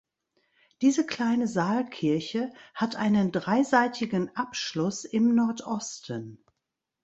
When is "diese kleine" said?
0.81-1.47